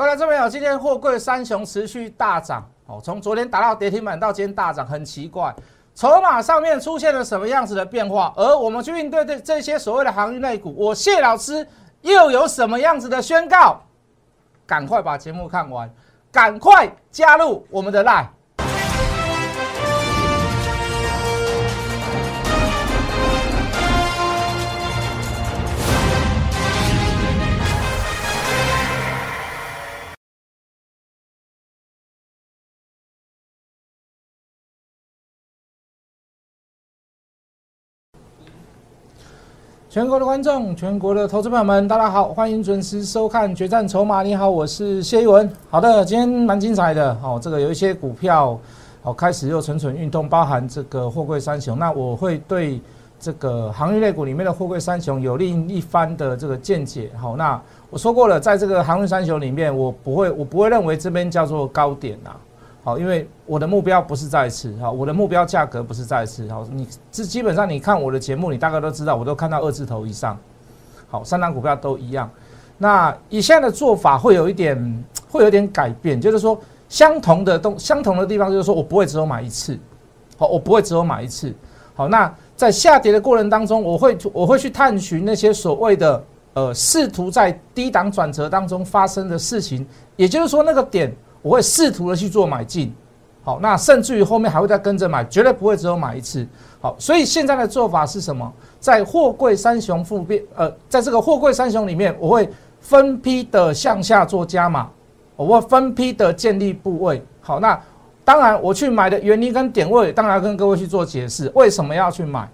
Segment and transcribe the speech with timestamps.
[0.00, 5.54] 各位观众朋友，今天货柜三雄持续大涨哦，从昨天打到跌停板到今天大涨，很奇怪，
[5.94, 8.32] 筹码上面出现了什么样子的变化？
[8.34, 11.68] 而我们去应对这这些所谓的行业内股，我谢老师
[12.00, 13.78] 又有什么样子的宣告？
[14.66, 15.92] 赶快把节目看完，
[16.32, 18.28] 赶快加入我们的 line。
[39.90, 44.20] 全国的观众，全国的投资朋友们，大家好，欢迎准时收看《决战筹码》。
[44.22, 45.50] 你好，我是谢一文。
[45.68, 47.40] 好的，今天蛮精彩的哦。
[47.42, 48.56] 这个有一些股票
[49.02, 51.76] 哦开始又蠢蠢欲动，包含这个货柜三雄。
[51.76, 52.80] 那我会对
[53.18, 57.10] 这个航运类股里面的货柜三雄有另一番的这个见解。
[57.20, 57.60] 好，那
[57.90, 62.30] 我说过了，在这个航运三雄里面，我不会，我不会认为这边叫做高点呐。
[62.82, 70.38] 好，因为我的目标不是再次，哈，我的目标价格不是再次，好，你这基本上你看我的节目，你大概都知道，我都看到二字头以上，
[71.10, 72.30] 好，三档股票都一样。
[72.78, 79.78] 那以现在的做法会有一点，会有点改变，就是说相同的东，相同的地方就是说我不会只有买一次，
[80.38, 81.54] 好，我不会只有买一次，
[81.94, 91.14] 好，那在下跌的过程当中，我会我会去探寻那些所谓的呃试图在低档转折当中发生的事情，也就是说那个点。
[91.42, 92.94] 我会试图的去做买进，
[93.42, 96.46] 好，那甚至于后面还会再跟着买，绝对不会只有买一次，
[96.80, 98.52] 好，所以现在的做法是什么？
[98.78, 102.48] 在货柜三雄复变，呃，在这个货柜三雄里面，我会
[102.80, 104.90] 分批的向下做加码，
[105.34, 107.80] 我会分批的建立部位，好，那
[108.24, 112.46] 当然我去买的原因跟点位，当然跟各位去做解释，为什么要去买？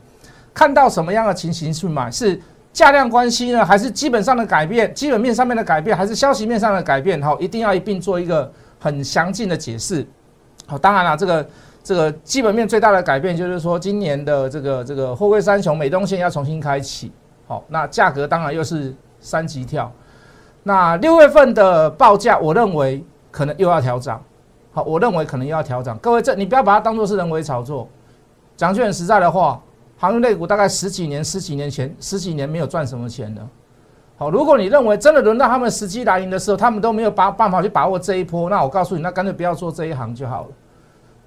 [0.54, 2.08] 看到什么样的情形去买？
[2.08, 2.40] 是
[2.72, 4.94] 价量关系呢，还是基本上的改变？
[4.94, 7.20] 基本面上面的改变，还是消息面上的改变？
[7.20, 8.50] 好，一定要一并做一个。
[8.78, 10.06] 很详尽的解释，
[10.66, 11.48] 好，当然了，这个
[11.82, 17.10] 这个基本面最大的改变就是说，今年的这个这个货柜三雄美东线要重新开启，
[17.46, 19.90] 好，那价格当然又是三级跳，
[20.62, 24.22] 那六月份的报价，我认为可能又要调涨，
[24.72, 27.88] 好，我认为可能又要调涨，各位这你不要把它当做是人为炒作，
[28.56, 29.60] 讲句很实在的话，
[29.96, 33.40] 航运类股大概十几年十几年前十几年没有赚什么钱的。
[34.18, 40.48] 好，如果你认为真的轮到他们时机来临的时候，他们都没有把办法去把握这一波，那我告诉你，那干脆不要做这一行就好了。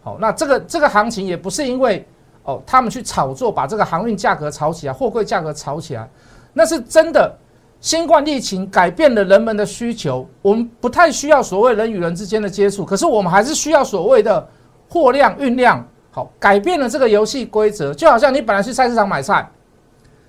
[0.01, 2.07] 好，那这个这个行情也不是因为
[2.43, 6.09] 哦，他们去炒作把这个航运价格炒起来，货柜价格炒起来，
[6.53, 7.33] 那是真的。
[7.81, 14.45] 新冠疫情改变了人们的需求，我们不太需要所谓人与人之间的接触，可是我们还是需要所谓的
[14.89, 15.81] 货量运量。
[16.11, 19.49] 好，改变了这个游戏规则，就好像你本来去菜市场买菜，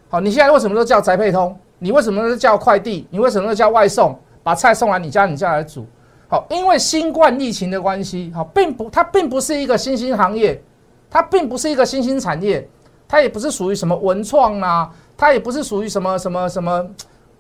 [0.09, 1.59] 好，你现在为什么都叫宅配通？
[1.81, 3.09] 你为什么是叫快递？
[3.11, 4.17] 你为什么叫外送？
[4.43, 5.85] 把菜送来你家，你家来煮。
[6.29, 10.63] 好，因为新冠疫情的关系，好，并不，它并不是一个新兴行业，
[11.11, 12.67] 它并不是一个新兴产业，
[13.09, 16.89] 它也不是属于什么文创啊，它也不是属于什么什么什么，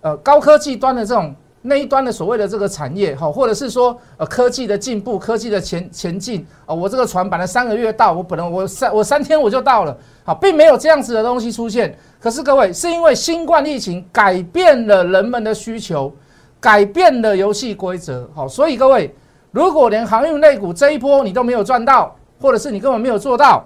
[0.01, 9.95] 呃，高科技端的这种那一端的所谓的这个产业，哈，或者是说呃科技的进步，科技的前前进啊，我这个船本来三个月到，我本来我三我三天我就到了，
[10.25, 11.95] 好，并没有这样子的东西出现。
[12.19, 16.11] 可是各位，是因为新冠疫情改变了人们的需求，
[16.59, 18.27] 改变了游戏规则。
[18.35, 19.15] 好，所以各位，
[19.51, 23.63] 如果连航运类股这一波你都没有赚到，或者是你根本没有做到，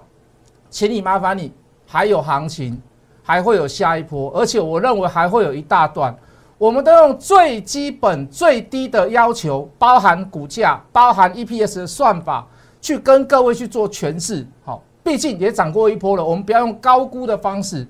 [0.69, 1.53] 请你麻烦你
[1.85, 2.81] 还有行情，
[3.23, 6.13] 还会有下一波，而且我认为还会有一大段。
[6.57, 12.47] 我们都用最基本、最低的要求，包含股价、包含 EPS 的算法，
[12.79, 14.47] 去跟各位去做诠释。
[14.63, 17.85] 好，毕竟也涨过一波了，我们不要用高估的方式。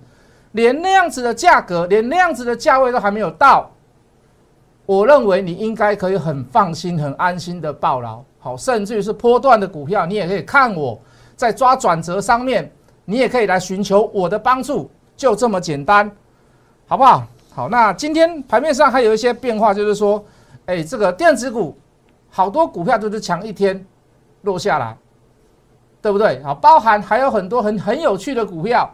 [0.54, 3.70] 连那样子的价格，连那样子的价位都还没有到，
[4.86, 8.24] 我认为你应该可以很放心、很安心的抱牢。
[8.40, 11.00] 好，甚至于是波段的股票，你也可以看我
[11.36, 12.72] 在抓转折上面，
[13.04, 16.10] 你也可以来寻求我的帮助，就这么简单，
[16.88, 17.28] 好不好？
[17.56, 20.22] 好，那今天盘面上还有一些变化，就是说，
[20.66, 21.74] 哎，这个电子股
[22.30, 23.86] 好多股票都是强一天
[24.42, 24.98] 落下来，
[26.02, 26.44] 对不对？
[26.44, 28.94] 好，包含还有很多很很有趣的股票。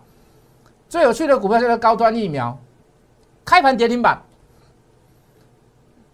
[0.87, 2.55] 最有趣的股票就是高端疫苗，
[3.43, 4.21] 开盘跌停板，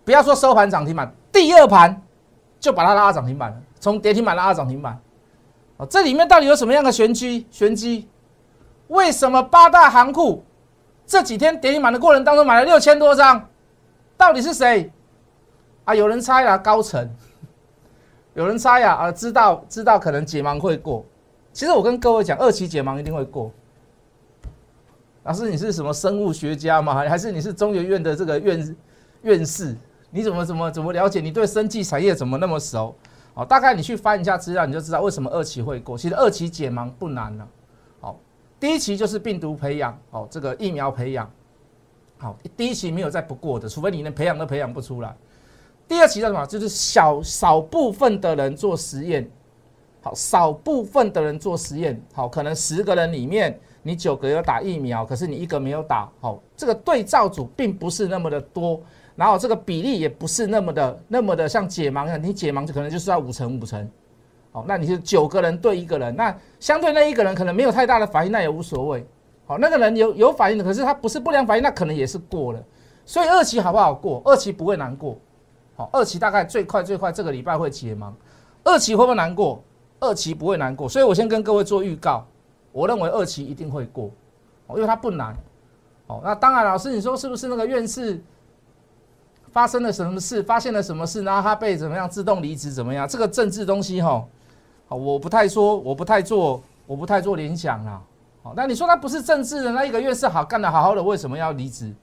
[0.06, 2.02] 不要说收盘涨停板，第二盘
[2.62, 4.98] 就把它拉涨停板了，从跌停板拉到涨停板。
[5.76, 7.46] 哦，这里面到底有什么样的玄机？
[7.52, 8.08] 玄机？
[8.88, 10.46] 为什么八大行库
[11.08, 13.50] 这几天跌停板的过程当中买了六千多张？
[14.18, 14.92] 到底是谁？
[15.86, 17.10] 啊，有人猜啊，高层，
[18.36, 21.06] 有人猜呀，啊，知道知道可能解盲会过。
[21.54, 23.52] 其实我跟各位讲，二期解盲一定会过。
[25.24, 26.94] 老师，你是什么生物学家吗？
[26.94, 28.78] 还是你是中研院的这个院
[29.22, 29.76] 院士？
[30.10, 31.22] 你怎么怎么怎么了解？
[31.22, 32.94] 你对生技产业怎么那么熟？
[33.34, 35.98] 哦，大概你去翻一下资料，你就知道为什么二期会过。
[35.98, 37.46] 其实二期解盲不难了。
[37.46, 37.57] 好，
[38.60, 41.30] 第一期就是病毒培养，哦，这个疫苗培养。
[42.18, 45.16] 好，第一期没有再不过的，除非你连培养都培养不出来。
[45.88, 46.46] 第二期叫什么？
[46.46, 49.30] 就是小少部分的人做实验。
[50.02, 52.02] 好，少部分的人做实验。
[52.14, 56.10] 好，可能十个人里面，你九个有打疫苗，可是你一个没有打。
[56.20, 58.82] 好，这个对照组并不是那么的多。
[59.16, 63.90] 然后这个比例也不是那么的那么的像解盲一样，你解盲就可能就是要五成五成，
[64.68, 69.06] 那你是九个人对一个人，那相对那一个人可能没有太大的反应，那也无所谓，
[69.46, 72.64] 好，那个人有有反应的，可是他不是不良反应，那可能也是过了，
[73.06, 74.22] 所以二期好不好过？
[74.26, 75.18] 二期不会难过，
[75.76, 78.12] 好，二期大概最快最快这个礼拜会解盲，
[78.64, 79.62] 二期会不会难过？
[80.00, 82.26] 二期不会难过，所以我先跟各位做预告，
[82.72, 84.12] 我认为二期一定会过，
[84.70, 85.36] 因为它不难，
[86.08, 88.22] 哦，那当然老师你说是不是那个院士？
[89.50, 90.44] 发生了什么事？
[90.44, 91.24] 发现了什么事？
[91.24, 92.72] 然后他被怎么样自动离职？
[92.72, 93.08] 怎么样？
[93.08, 94.24] 这个政治东西哈，
[94.88, 98.02] 好，我不太说，我不太做，我不太做联想啊。
[98.42, 101.94] 好，那你说他不是政治的那一个月是好干的好好的，为什么要离职？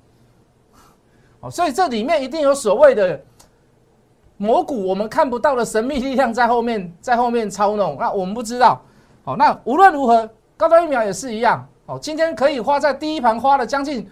[1.40, 3.20] 好，所以这里面一定有所谓的
[4.36, 7.96] 魔股，我们看不到的神秘力量在后面，在后面操弄。
[7.98, 8.80] 那我们不知道。
[9.24, 11.66] 好，那无论如何，高端疫苗也是一样。
[11.86, 14.10] 好，今天可以花在第一盘花了将近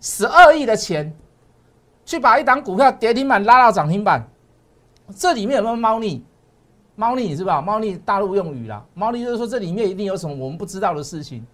[0.00, 1.14] 十二亿的钱。
[2.06, 4.22] 去把一档股票跌停板拉到涨停板，
[5.16, 6.22] 这里面有没有猫腻？
[6.96, 7.60] 猫腻是吧？
[7.60, 11.44] 猫腻大陆用语啦，猫腻就是说这里面一定有什么我们不知道的事情。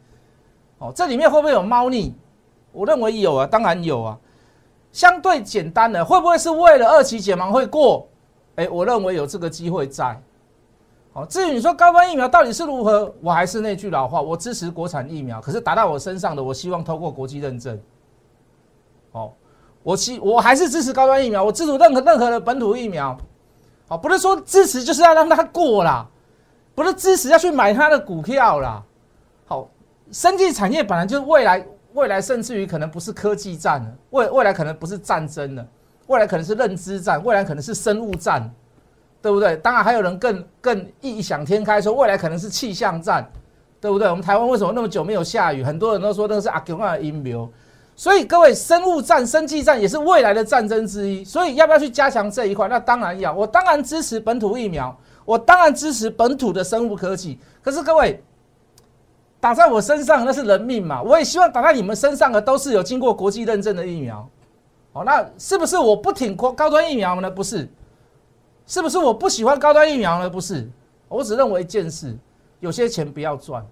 [0.78, 2.14] 哦，这里面会不会有猫腻？
[2.72, 4.18] 我认为有啊，当然有啊。
[4.92, 8.06] 相对简单的，会不会是为了二期解盲会过？
[8.56, 10.20] 哎，我认为有这个机会在。
[11.12, 15.40] 好，至于你说高端疫苗到底是如何，我还是那句老话，我支持国产疫苗。
[15.40, 17.80] 可是打到我身上的，我希望透过国际认证。
[19.12, 19.34] 好。
[19.82, 23.16] 我希我还是支持高端疫苗，我支持任何任何的本土疫苗，
[23.90, 26.06] 好，不是说支持就是要让它过啦，
[26.76, 28.80] 不是支持要去买它的股票啦，
[29.46, 29.68] 好，
[30.12, 35.66] 生技产业本来就是未来未来甚至于可能不是科技战了，未未来可能不是战争了，
[36.06, 38.48] 未来可能是认知战，未来可能是生物战，
[39.20, 39.56] 对不对？
[39.56, 43.28] 当然还有人更更异想天开说未来可能是气象战，
[43.80, 44.08] 对不对？
[44.08, 45.64] 我们台湾为什么那么久没有下雨？
[45.64, 47.50] 很多人都说那是阿公的阴谋。
[48.00, 51.22] 所以各位，生物战、生技战也是未来的战争之一。
[51.22, 52.66] 所以要不要去加强这一块？
[52.66, 53.30] 那当然要。
[53.30, 57.38] 我当然支持本土疫苗，我当然支持本土的生物科技。
[57.60, 58.24] 可是各位，
[59.38, 61.02] 打在我身上那是人命嘛？
[61.02, 64.26] 我也希望打在你们身上的都是有经过国际认证的疫苗。
[64.94, 67.30] 哦，那是不是我不挺高高端疫苗呢？
[67.30, 67.68] 不是。
[68.66, 70.30] 是不是我不喜欢高端疫苗呢？
[70.30, 70.66] 不是。
[71.06, 72.16] 我只认为一件事：
[72.60, 73.62] 有些钱不要赚。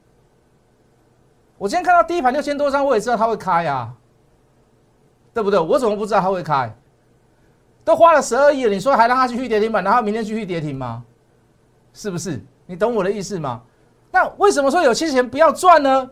[1.57, 3.91] 我今天看到第一盘六千多张，我也知道它会开啊。
[5.39, 5.61] 对不对？
[5.61, 6.69] 我怎么不知道它会开？
[7.85, 11.05] 都花了十二亿了，你说还让它继续跌停板，然后明天继续跌停吗？
[11.95, 12.43] 是不是？
[12.67, 13.63] 你懂我的意思吗？
[14.11, 16.11] 那为什么说有些钱不要赚呢？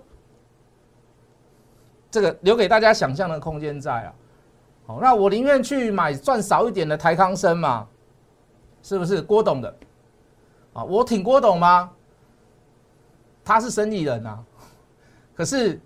[2.08, 4.14] 这个留给大家想象的空间在啊。
[4.87, 7.88] 好，那我宁愿去买赚少一点的台康生嘛，
[8.81, 9.20] 是不是？
[9.20, 9.76] 郭董的
[10.73, 11.90] 啊，我挺郭董吗？
[13.44, 14.38] 他是生意人啊，
[15.34, 15.81] 可是。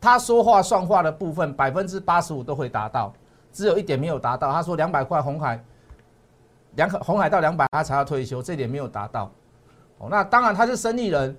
[0.00, 3.12] 他说话算话的部分，百分之八十五都会达到，
[3.52, 4.50] 只有一点没有达到。
[4.50, 5.62] 他说两百块红海，
[6.76, 9.30] 两红海到两百他才要退休，这点没有达到。
[9.98, 11.36] 哦，那当然他是生意人，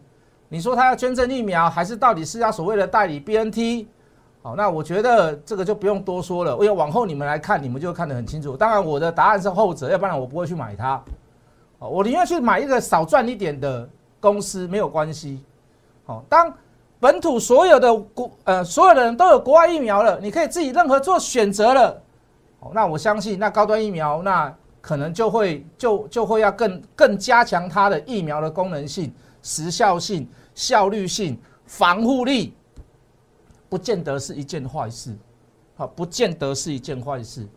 [0.48, 3.88] 你说他要捐赠疫苗，还是到底是要所谓的代理 BNT？
[4.44, 8.56] 好，那我觉得这个就不用多说了，因为往后你们来看，你们就看得很清楚。
[8.56, 11.02] 当然我的答案是后者，要不然我不会去买它。
[11.80, 13.90] 哦，我宁愿去买一个少赚一点的
[14.20, 15.44] 公司，没有关系。
[16.06, 16.54] 好，当。
[17.02, 22.00] 本土所有的国呃所有的人都有国外疫苗了，你可以自己任何做选择了。
[22.60, 32.54] 哦，那我相信那高端疫苗那可能就会就就会要更更加强它的疫苗的功能性、时效性、效率性、防护力，
[33.68, 35.18] 不见得是一件坏事。
[35.76, 37.48] 好，不见得是一件坏事。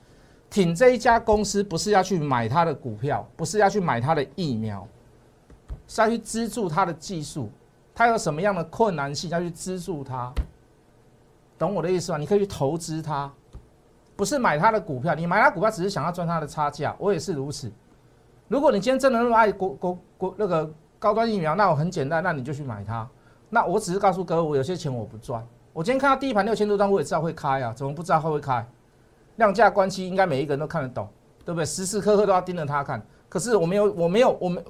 [0.48, 4.88] 挺这一家公司不是要去买它的股票，不是要去买它的疫苗，
[5.86, 7.50] 是要去资助它的技术。
[7.94, 10.32] 他有什么样的困难性要去资助他？
[11.56, 12.18] 懂我的意思吗？
[12.18, 13.30] 你可以去投资他，
[14.16, 15.14] 不是买他的股票。
[15.14, 17.70] 你买他股票只是想要赚他的差价，我也是如此。
[18.48, 23.08] 如果你今天真的那么爱国国国那个高端疫苗，那我很简单，那你就去买它。
[23.48, 25.46] 那我只是告诉各位，我有些钱我不赚。
[25.72, 28.66] 我今天看到第一盘六千多张，我也知道会开啊，怎么不知道会不会开？
[29.36, 31.08] 量价关系应该每一个人都看得懂，
[31.44, 31.64] 对不对？
[31.64, 33.00] 时时刻刻都要盯着它看。
[33.28, 34.60] 可是我没有，我没有，我没。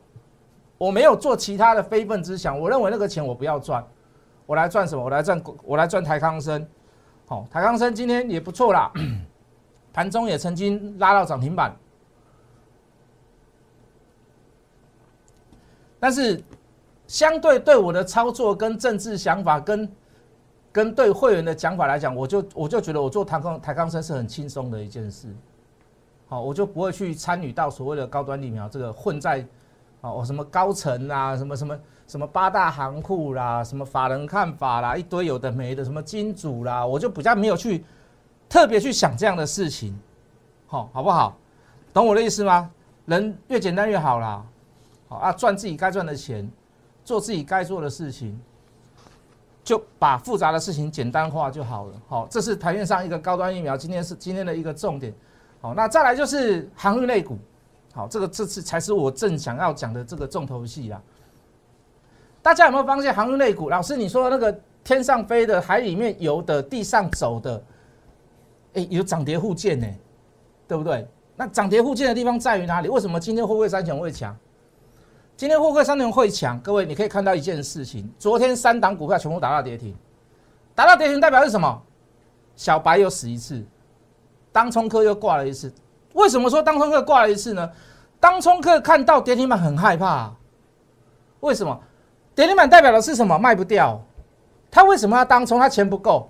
[0.77, 3.85] 我没有做其他的非分之想，我认为那个钱我不要赚，
[4.47, 5.05] 我来赚什么？
[5.05, 6.67] 我来赚，我来赚台康生。
[7.27, 8.93] 好，台康生今天也不错啦，
[9.93, 11.75] 盘中也曾经拉到涨停板。
[15.99, 16.43] 但是，
[17.07, 19.91] 相对对我的操作跟政治想法跟
[20.71, 25.29] 跟对会员的讲法来讲，我就我就觉得我做台康台康生是很轻松的一件事。
[26.27, 29.47] 好，我就不会去参与到所谓的高端疫苗这个混在，
[30.11, 37.85] 哦，什么高层啊，什么什么什么八大行库啦，什么法人看法啦，一堆有的没的，什么金主啦，我就比较没有去
[38.49, 39.99] 特别去想这样的事情。
[40.67, 41.37] 好，好不好？
[41.93, 42.71] 懂我的意思吗？
[43.07, 44.45] 人越简单越好啦。
[45.09, 46.51] 好啊，赚自己该赚的钱，
[47.05, 48.39] 做自己该做的事情，
[49.63, 51.93] 就把复杂的事情简单化就好了。
[52.09, 55.15] 好，这是台面上一个高端疫苗，今天是今天的一个重点。
[55.61, 57.39] 好，那再来就是航运类股。
[57.95, 61.01] 好，这个这次才是我正想要讲的这个重头戏啊。
[62.43, 63.71] 大家有没有发现航运类股？
[63.71, 67.65] 老师，你说那个天上飞的、海里面游的、地上走的，
[68.75, 69.87] 哎，有涨跌互见呢，
[70.67, 71.07] 对不对？
[71.37, 72.89] 那涨跌互见的地方在于哪里？
[72.89, 74.37] 为什么今天货柜三雄会强？
[75.37, 79.95] 今天货柜三雄会强，各位你可以看到一件事情：昨天三档股票全部打到跌停，
[80.75, 81.83] 打到跌停代表是什么？
[82.57, 83.65] 小白又死一次，
[84.51, 85.73] 当冲客又挂了一次。
[86.15, 87.71] 为什么说当冲客挂了一次呢？
[88.19, 90.33] 当冲客看到跌停板很害怕，
[91.41, 91.79] 为什么？
[92.35, 93.39] 跌停板代表的是什么？
[93.39, 94.01] 卖不掉。
[94.71, 95.61] 他为什么要当冲？
[95.61, 96.29] 他钱不够，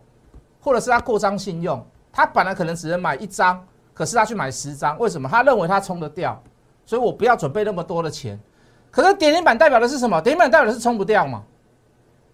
[0.61, 3.64] 或者是他过张信用，他本来可能只能买一张，
[3.95, 5.29] 可是他去买十张，为什么？
[5.29, 6.43] 他认为他冲得掉，
[6.85, 8.38] 所以我不要准备那么多的钱。
[8.91, 10.21] 可是跌停板代表的是什么？
[10.21, 11.43] 跌停板代表的是冲不掉嘛？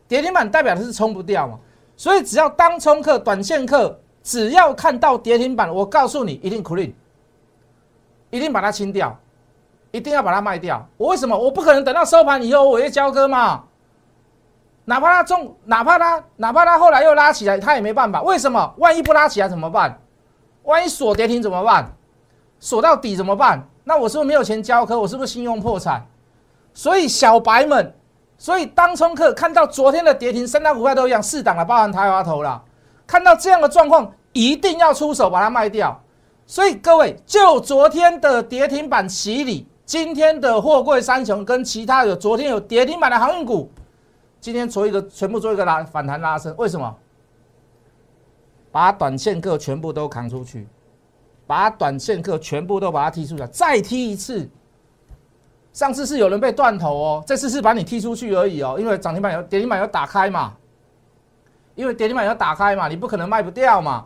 [0.09, 1.59] 跌停板代表的是冲不掉嘛？
[1.97, 6.93] 所以只要当冲客、短线客，只要看到跌停板，我告诉你，一定 clean，
[8.31, 9.17] 一定把它清掉，
[9.91, 10.87] 一定要把它卖掉。
[10.97, 11.37] 我为什么？
[11.37, 13.65] 我不可能等到收盘以后我也交割嘛？
[14.87, 18.23] 哪怕它中，哪怕它，哪怕它后来又拉起来，它也没办法。
[18.23, 18.75] 为什么？
[18.79, 20.01] 万一不拉起来怎么办？
[20.65, 21.93] 万一锁跌停怎么办？
[22.59, 23.63] 锁到底怎么办？
[23.85, 24.99] 那我是不是没有钱交割？
[24.99, 26.05] 我是不是信用破产？
[26.75, 27.95] 所以小白们，
[28.39, 32.63] 所以当冲客看到昨天的跌停，三大股票都一样，四档了，包含台华头了。
[33.07, 36.01] 看到这样的状况，一定要出手把它卖掉。
[36.51, 43.71] 所以各位，就昨天的跌停板洗礼，今天的货柜三雄跟其他有昨天有跌停板的航运股，
[44.41, 46.93] 今天做一个全部做一个拉反弹拉升，为什么？
[48.73, 50.67] 把短线客全部都扛出去，
[51.47, 54.51] 把短线客全部都把它踢出去，再踢一次。
[55.73, 60.57] 上次是有人被断头哦，这次是把你踢出去而已哦，因为涨停板有跌停板有打开嘛，
[61.77, 64.05] 因为跌停板有打开嘛，你不可能卖不掉嘛，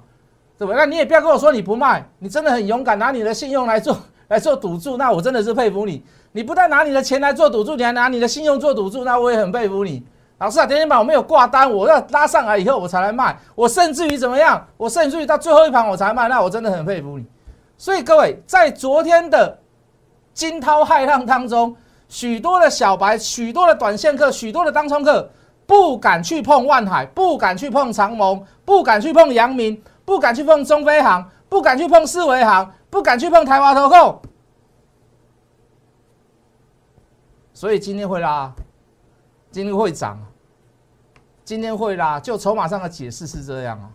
[0.72, 3.96] 那你也不要跟我说你不卖，你真的很勇敢，拿你的信用来做
[4.28, 6.02] 来做赌注，那我真的是佩服你。
[6.32, 10.02] 你不但拿你的钱来做赌注，你还拿你的信用做赌注，那我也很佩服你。
[10.38, 14.66] 老师啊，天天板我没有挂单，我要拉上来以后我才来卖，我甚至于怎么样？
[14.76, 17.26] 我甚至于到最后一盘我才卖，那我真的很佩服你。
[17.76, 19.58] 所以各位在昨天的。
[20.34, 21.76] 惊涛骇浪当中，
[22.08, 25.30] 许多的小白、许多的短线客、许多的当冲客
[25.64, 34.22] 不敢去碰万海，不敢去碰长盟，不敢去碰阳明，不敢去碰中飞航，不敢去碰四维航，不敢去碰台华投控。
[37.52, 38.52] 所以今天会拉，
[39.50, 40.18] 今天会涨，
[41.44, 42.20] 今天会拉。
[42.20, 43.90] 就筹码上的解释是这样啊，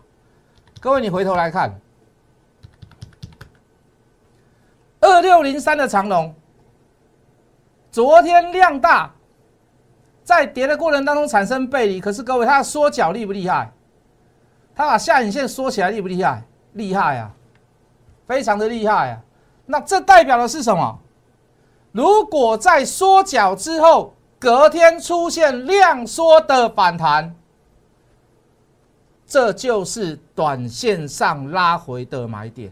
[0.80, 1.80] 各位你回头来看。
[5.02, 6.36] 二六零三的长龙，
[7.92, 9.14] 昨天量大，
[10.24, 13.72] 在跌的过程当中产生背离，可是各位，它的缩脚厉不厉害？
[14.80, 16.42] 他把下影线缩起来厉不厉害？
[16.72, 17.30] 厉害啊，
[18.26, 19.22] 非常的厉害啊！
[19.66, 20.98] 那这代表的是什么？
[21.92, 27.36] 如果在缩脚之后，隔天出现量缩的反弹，
[29.28, 32.72] 这就是短线上拉回的买点。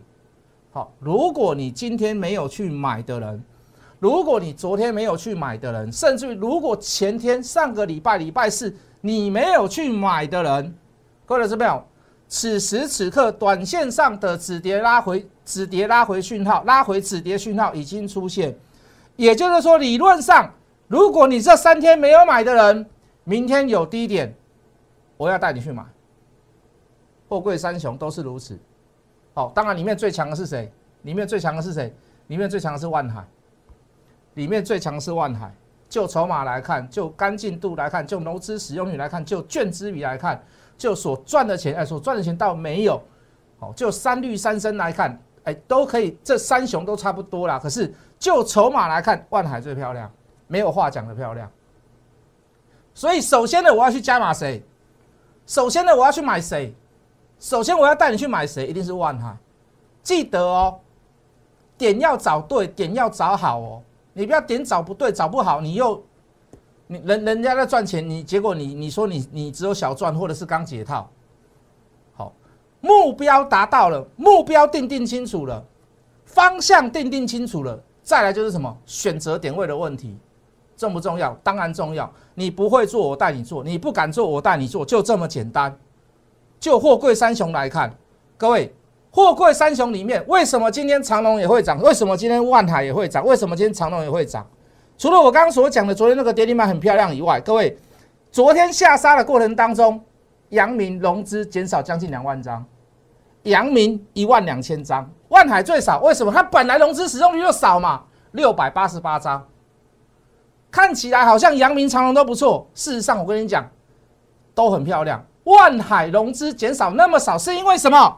[0.72, 3.44] 好，如果你今天没有去买的人，
[4.00, 10.74] 如果你昨天没有去买的人，甚至于如果前天、上个礼拜、礼拜四你没有去买的人，
[11.26, 11.84] 各位老师没有？
[12.30, 18.54] 此时此刻，短线上的止跌拉回、止跌拉回讯号、拉回止跌讯号已经出现，
[19.16, 20.54] 也就是说，理论上，
[20.88, 22.86] 如果你这三天没有买的人，
[23.24, 24.34] 明天有低点，
[25.16, 25.84] 我要带你去买。
[27.30, 28.58] 货柜三雄都是如此。
[29.34, 30.72] 好，当然里面最强的是谁？
[31.04, 31.94] 里面最强的是谁？
[32.28, 33.26] 里面最强的是万海。
[34.34, 35.54] 里面最强是万海。
[35.90, 40.44] 就筹码来看，就干净度来看，就融资使用率来看，就券资比来看，
[40.78, 43.02] 就所赚的钱，哎，所赚的钱倒没有。
[43.60, 47.58] 好，就三率三升来看，哎，都可以，这三雄都差不多啦。
[47.58, 50.12] 可是就筹码来看，万海最漂亮，
[50.46, 51.50] 没有话讲的漂亮。
[52.94, 54.64] 所以首先呢，我要去加码谁？
[55.46, 56.76] 首先呢，我要去买谁？
[57.40, 58.68] 首先我要带你去买谁？
[58.68, 59.36] 一定是万海。
[60.04, 60.80] 记得哦，
[61.78, 63.82] 点要找对，点要找好哦。
[64.14, 66.04] 你不要点找不对，找不好，你又
[66.88, 71.10] 你人人家在赚钱，你结果你你说你你只有小赚，或者是刚解套。
[72.14, 72.34] 好，
[72.80, 75.64] 目标达到了，目标定定清楚了，
[76.26, 80.18] 方向定定清楚了，再来就是什么选择点位的问题，
[80.78, 81.38] 重不重要？
[81.44, 82.12] 当然重要。
[82.34, 85.78] 你不会做，我带你做；你不敢做，我带你做，就这么简单。
[86.60, 87.94] 就货柜三雄来看，
[88.38, 88.74] 各位。
[89.10, 91.82] 货柜三雄里面，为什么今天长隆也会涨？
[91.82, 93.26] 为什么今天万海也会涨？
[93.26, 94.46] 为什么今天长隆也会涨？
[94.98, 97.78] 除了我刚刚所讲的昨天那个跌停板很漂亮以外，各位，
[98.32, 100.04] 昨天下杀的过程当中，
[100.50, 102.66] 阳明融资减少将近两万张，
[103.44, 106.00] 阳明一万两千张，万海最少。
[106.02, 106.32] 为什么？
[106.32, 109.48] 它本来融资使用率就少嘛，六百八十八张。
[110.72, 113.70] 看起来好像阳明长隆都不错，事实上我跟你讲，
[114.54, 115.24] 都很漂亮。
[115.44, 118.18] 万海融资减少那么少，是因为什么？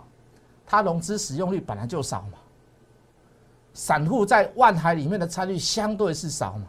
[0.66, 2.39] 它融资使用率本来就少嘛，
[3.74, 6.68] 散户在万海里面的参与相对是少嘛，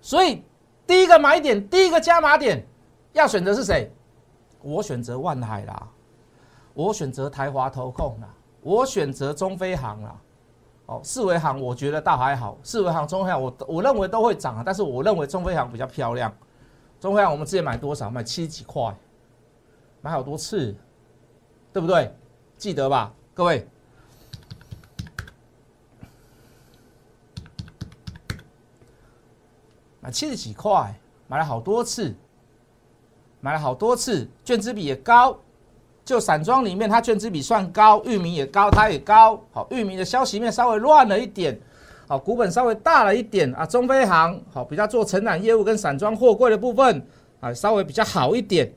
[0.00, 0.42] 所以
[0.86, 2.66] 第一个买点、第一个加码点
[3.12, 3.90] 要选择是谁？
[4.62, 5.88] 我选择万海啦，
[6.74, 8.28] 我选择台华投控啦，
[8.62, 10.16] 我选择中飞航啦。
[10.86, 16.32] 哦，四维航我觉得倒还好，四维航、中飞航我我认为都会涨，但是我认为中飞航比较漂亮。
[17.00, 18.08] 中飞航我们之前买多少？
[18.08, 18.96] 买七十几块。
[20.00, 20.72] 买好多次，
[21.72, 22.14] 对不对？
[22.56, 23.68] 记得吧，各位。
[30.00, 32.14] 买七十几块，买了好多次，
[33.42, 35.38] 买了好多次，卷资比也高。
[36.02, 39.38] 就散装里面，它卷资比算高，域名也高，它也高。
[39.52, 41.60] 好，域名的消息面稍微乱了一点，
[42.08, 43.66] 好，股本稍微大了一点啊。
[43.66, 47.06] 中飞航好，比较做承揽业务跟散装货柜的部分
[47.40, 48.72] 啊，稍微比较好一点。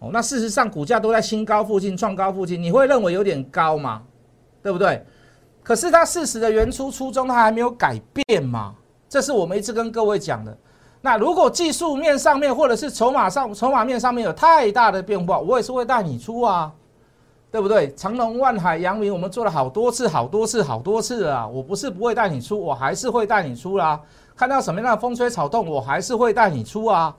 [0.00, 4.02] 哦，那事实上股价都在新高附近、创高附近，你会认为有点高吗？
[4.62, 5.04] 对不对？
[5.62, 8.74] 可是它事实的原初初衷它还没有改变嘛，
[9.08, 10.56] 这是我们一直跟各位讲的。
[11.02, 16.72] 那如果技术面上面或者是筹码上、筹码面上面有太大的变化，我也是会带你出啊，
[17.50, 17.94] 对不对？
[17.94, 24.00] 长隆、万海、阳明，我们做了好多次、好多次、好多次啊，我不是不会带你出，我还是会带你出啦。
[24.34, 27.14] 看到什么样的风吹草动，我还是会带你出啊。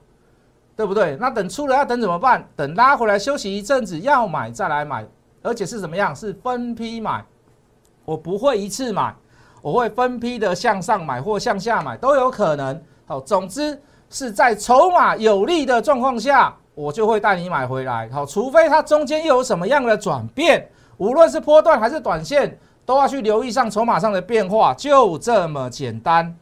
[0.82, 1.16] 对不对？
[1.18, 2.44] 那等出了要等怎么办？
[2.56, 5.06] 等拉回来休息一阵子，要买再来买，
[5.44, 6.16] 而且是怎么样？
[6.16, 7.24] 是分批买，
[8.04, 9.14] 我不会一次买，
[9.62, 12.82] 我会分批的向上买或向下买都有可能。
[13.06, 18.10] 好，总之是在筹码有利的状况下，我就会带你买回来。
[18.12, 20.68] 好，除非它中间又有什么样的转变，
[20.98, 26.36] 无论是波段还是短线，都要去留意上筹码上的变化，就这么简单，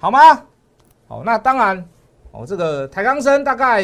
[0.00, 0.18] 好吗？
[1.06, 1.88] 好，那当然。
[2.32, 3.82] 哦，这个台钢生大概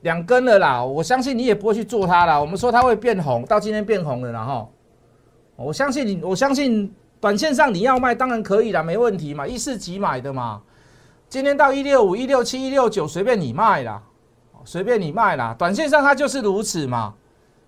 [0.00, 2.40] 两根了啦，我相信你也不会去做它了。
[2.40, 4.72] 我们说它会变红，到今天变红了，然后
[5.56, 10.62] 我相信你，我相信短线上你要卖当然可以啦，没问题嘛，一四级买的嘛。
[11.28, 14.02] 今天到一六五、一六七、一六九，随便你卖啦，
[14.64, 15.54] 随便你卖啦。
[15.58, 17.14] 短线上它就是如此嘛，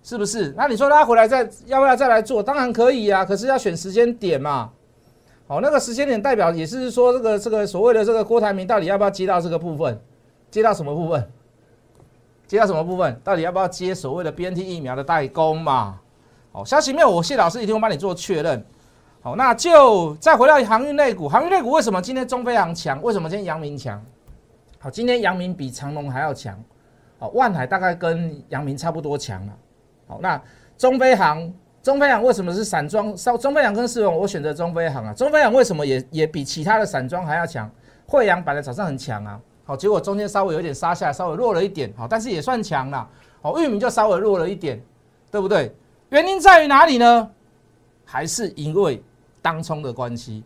[0.03, 0.53] 是不是？
[0.57, 2.43] 那你说它回来再要不要再来做？
[2.43, 4.71] 当然可以啊，可是要选时间点嘛。
[5.47, 10.01] 好，那个时间点代表也是说，这个这个所谓的这个郭台铭到底要不要接到这个部分？
[10.49, 11.31] 接到什么部分？
[12.47, 13.19] 接到什么部分？
[13.23, 15.99] 到底要不要接所谓的 BNT 疫苗的代工嘛？
[16.51, 18.65] 好，消息面我谢老师一定会帮你做确认。
[19.21, 22.99] 好，那就再回到航运类股，航运类股为什么今天中非常强？
[23.03, 24.03] 为什么今天阳明强？
[24.79, 26.59] 好，今天阳明比长隆还要强。
[27.19, 29.53] 好，万海大概跟阳明差不多强了。
[30.07, 30.41] 好，那
[30.75, 31.53] 中飞航。
[31.85, 33.15] 中飞航为什么是散装？
[33.15, 35.13] 稍中飞航跟世荣，我选择中飞航啊。
[35.13, 37.69] 中飞航为什么也也比其他的散装还要强？
[38.07, 43.07] 惠阳本来早上很强啊，好，结果中间稍微有点杀下来，稍微弱了一点，好，但是也算强了。
[43.39, 44.81] 好，域名就稍微弱了一点，
[45.29, 45.71] 对不对？
[46.09, 47.29] 原因在于哪里呢？
[48.03, 48.99] 还是因为
[49.39, 50.43] 当冲的关系？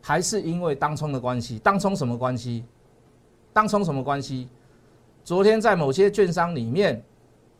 [0.00, 1.58] 还是因为当冲的关系？
[1.58, 2.64] 当冲什么关系？
[3.52, 4.48] 当冲什么关系？
[5.24, 7.02] 昨天在某些券商里面。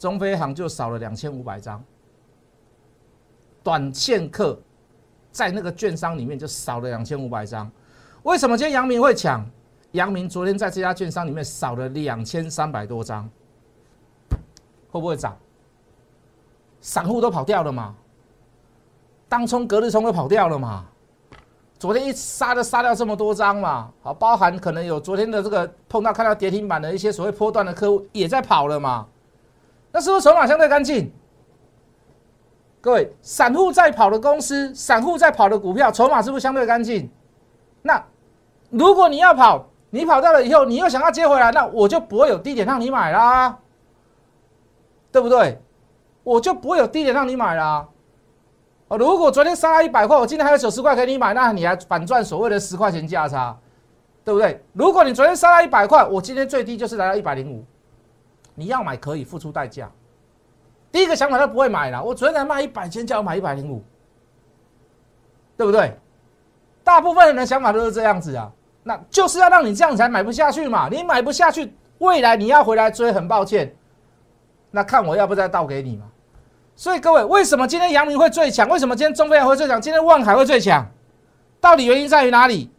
[0.03, 1.81] 中飞航就少了两千五百张，
[3.63, 4.61] 短线客
[5.31, 7.71] 在那个券商里面就少了两千五百张。
[8.25, 9.49] 为什么今天阳明会抢？
[9.93, 13.31] 阳明昨天在这家券商里面少了两千三百多张，
[14.91, 15.39] 会不会涨？
[16.81, 17.95] 散户都跑掉了嘛？
[19.29, 20.85] 当冲、隔日冲都跑掉了嘛？
[21.79, 23.89] 昨天一杀就杀掉这么多张嘛？
[24.03, 29.07] 好，包含可能有昨天的这个碰到看到跌停板的一些所谓波段的客户也在跑了嘛？
[29.93, 31.13] 那是不是筹码相对干净？
[32.81, 37.09] 各位，散户在跑的公司，散户在跑的股票，筹码是不是相对干净？
[37.83, 38.03] 那
[38.71, 43.59] 如果你要跑，你跑掉了以后，你又想要接回来，那我就不会有低点让你买啦，
[45.13, 45.61] 对不对？
[46.25, 47.87] 我就不会有低点让你买啦。
[48.89, 53.57] 哦，如果昨天杀了一百块，我今天还有九十块给你买，那你还反赚所谓的十块钱价差，
[54.25, 54.65] 对不对？
[54.73, 57.65] 如果你昨天杀了一百块，我今天最低就是来到一百零五，
[58.55, 59.91] 你要买可以付出代价。
[60.91, 63.83] 第一个想法他不会买了，我昨天才卖一百，今天叫我买一百零五，
[65.57, 65.97] 对不对？
[66.85, 70.89] 大部分人的想法都是这样子啊，那就是要让你这样才买不下去嘛。
[70.91, 73.75] 你买不下去，未来你要回来追，很抱歉，
[74.71, 76.07] 那看我要不再倒给你嘛。
[76.75, 78.69] 所以各位，为什么今天阳明会最强？
[78.69, 79.81] 为什么今天中飞会最强？
[79.81, 80.87] 今天万海会最强？
[81.61, 82.71] 到底原因在于哪里？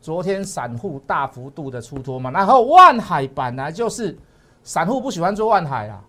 [0.00, 4.16] 昨天散户大幅度的出脱嘛，然后万海本来就是
[4.64, 6.00] 散户不喜欢做万海啦，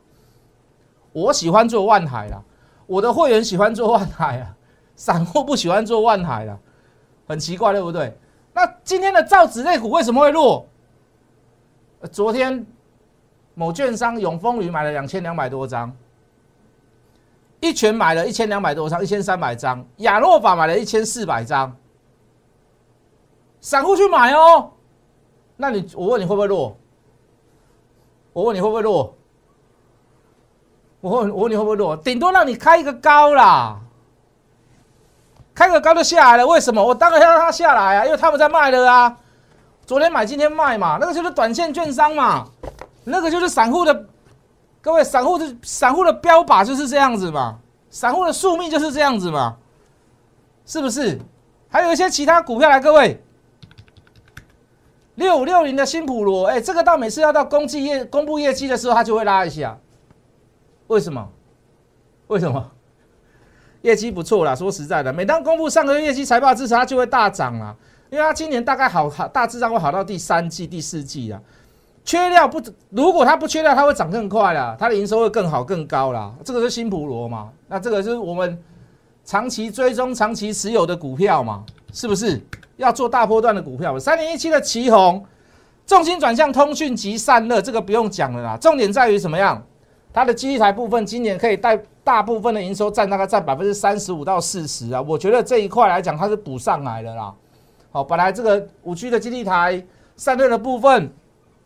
[1.12, 2.42] 我喜欢做万海啦，
[2.86, 4.56] 我的会员喜欢做万海啊，
[4.96, 6.58] 散户不喜欢做万海啦，
[7.28, 8.18] 很奇怪对不对？
[8.54, 10.68] 那今天的造纸类股为什么会弱？
[12.12, 12.66] 昨天
[13.56, 15.92] 某券商永丰余买了两千两百多张。
[17.60, 19.86] 一拳买了一千两百多张，一千三百张。
[19.98, 21.74] 亚诺法买了一千四百张，
[23.62, 24.70] 散户去买哦。
[25.56, 26.76] 那你我问你会不会落？
[28.34, 29.16] 我问你会不会落？
[31.02, 31.96] 我问我问你会不会落？
[31.96, 33.80] 顶多让你开一个高啦，
[35.54, 36.48] 开个高就下来了。
[36.48, 36.84] 为什么？
[36.84, 39.18] 我当然要让它下来啊，因为他们在卖了啊。
[39.86, 42.48] 昨天买今天卖嘛，那个就是短线券商嘛，
[43.04, 44.06] 那个就是散户的。
[44.82, 47.58] 各位散户的散户的标靶就是这样子嘛，
[47.90, 49.56] 散户的宿命就是这样子嘛，
[50.66, 51.20] 是不是？
[51.70, 53.22] 还有一些其他股票来，各位，
[55.16, 59.78] 六五六零的新普罗，哎，这个到每次要到公绩业公布业绩的时候，它就会拉一下，
[60.88, 61.30] 为什么？
[62.28, 62.72] 为什么？
[63.82, 67.76] 业绩不错啦，说实在的，每当公布上个月业绩财报之时，它就会大涨啦，
[68.10, 71.42] 因为它今年大概好好大致上会好到第三季、第四季啊。
[72.06, 76.34] 缺料不，如果它不缺料，它会涨更快啦，它的营收会更好、更高啦。
[76.44, 77.50] 这个是新普罗嘛？
[77.68, 78.62] 那这个是我们
[79.24, 81.64] 长期追踪、长期持有的股票嘛？
[81.94, 82.42] 是不是
[82.78, 83.98] 要做大波段的股票？
[84.00, 85.26] 三零一七的旗宏，
[85.86, 88.58] 重心转向通讯及散热，这个不用讲了啦。
[88.58, 89.62] 重点在于什么样？
[90.14, 95.02] 它的机台部分今年可以带大部分的营收占大概占百分之三十五到四十啊。
[95.02, 97.34] 我觉得这一块来讲，它是补上来的啦。
[97.92, 99.84] 好，本来这个五 G 的基地台
[100.16, 101.12] 散热的部分。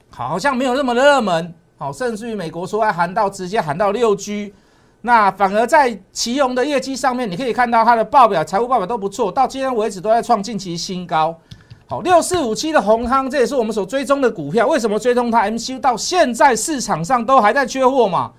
[0.10, 4.54] 好像没有那么热门，好，甚至于美国说要喊到直接喊到六 G，
[5.02, 11.36] 那反而在奇隆的业绩上面，你可以看到它的报表、财务报表都不错，到今天为止都在创近期新高。
[11.86, 14.68] 好，六四五七的宏康，这也是我们所追踪的股票。
[14.68, 18.32] 为什么追踪它？MCU 到现在市场上都还在缺货嘛？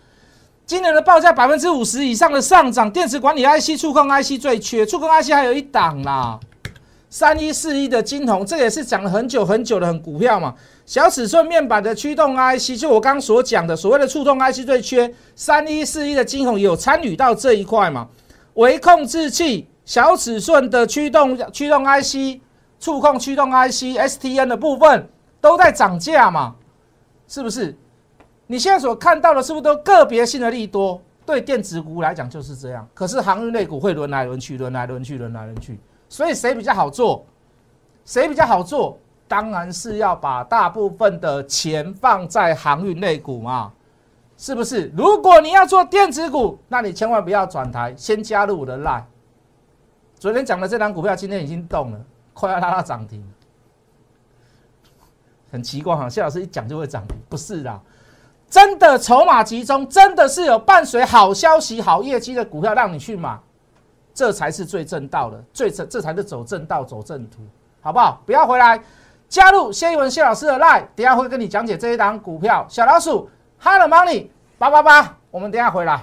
[0.67, 6.39] 今年的报价百分之五十以上的上涨，电池管理 IC、触控 IC 最缺，触控 IC 还有一档啦。
[7.09, 10.55] 三一四一的金鸿，这也是讲了很久很久的很股票嘛。
[10.89, 18.09] 小尺寸面板的驱动 IC，就我刚所讲的所谓的触动 IC 最缺，三一四一的金鸿有参与到这一块嘛？
[18.55, 22.41] 微控制器、小尺寸的驱动驱动 IC、
[22.81, 25.07] 触控驱动 IC、STN 的部分
[25.43, 26.55] 都在涨价嘛？
[27.29, 27.77] 是不是？
[28.47, 30.99] 你现在所看到的是不是都个别性的利多？
[31.27, 32.89] 对电子股来讲就是这样。
[32.95, 35.79] 可是航运类股会轮来轮去，轮来轮去，轮来轮去。
[36.09, 37.27] 所以谁比较好做？
[38.07, 38.99] 谁比较好做？
[39.29, 43.71] 当然是要把大部分的钱放在航运类股嘛，
[44.37, 44.91] 是不是？
[44.97, 49.05] 如果你要做电子股，那你千万不要转台，先加入我的 line。
[50.19, 52.01] 昨天讲的这张股票今天已经动了，
[52.33, 53.23] 快要拉到涨停。
[55.53, 57.81] 很奇怪哈，谢老师一讲就会涨停，不是的，
[58.51, 63.39] 真的筹码集中，真的是有伴随好消息、好业绩的股票让你去买。
[64.13, 67.39] 这才是最正道的，最正，这才是走正道、走正途，
[67.81, 68.21] 好不好？
[68.27, 68.83] 不要回来，
[69.29, 72.67] 加入谢一文谢老师的 line，等下会跟你讲解这一档股票。
[72.67, 76.03] 小老鼠，Hello Money 八八八，我们等下回来。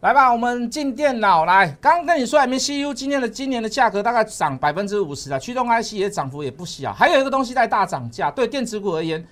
[0.00, 1.76] 来吧，我们进电脑来。
[1.82, 6.94] 刚跟你说，MCU 今天的今年的价格大概涨百分之五十啊，驱动 IC 也涨幅也不小。
[6.94, 9.22] 还有一个东西在大涨价，对电子股而言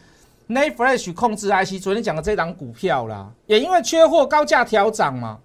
[0.51, 5.39] ，NAND Flash 控制 IC，昨天讲的这档股票啦，也因为缺货高价调涨嘛，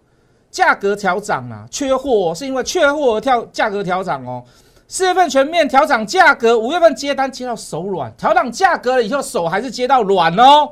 [0.50, 4.44] 价格调涨啊，缺货是因为缺货而跳价格调涨哦。
[4.88, 10.72] 四月份全面调涨价格，五月份接单接到手软，调涨价格了以后手还是接到软哦。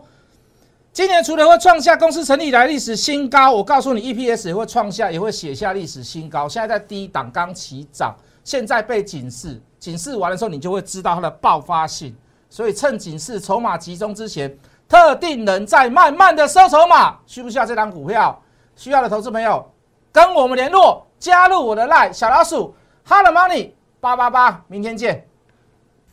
[0.91, 6.47] 今年除了会创下公司成立以来历史新高，我告诉你，EPS 也会创下，也会写下历史新高。
[6.47, 12.15] 现在在低档刚起涨，现在被警示，警示完的时候，你就会知道它的爆发性。
[12.53, 14.55] 所以趁警示筹码集中之前，
[14.87, 17.17] 特定人在慢慢的收筹码。
[17.25, 18.39] 需不需要这张股票？
[18.75, 19.67] 需要的投资朋友
[20.11, 21.03] 跟我们联络。
[21.17, 22.75] 加入我的 line 小老鼠
[23.07, 25.25] Hello Money 八八八，明天见。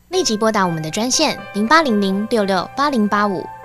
[0.09, 3.45] 立即拨打我们的专线零八零零六六八零八五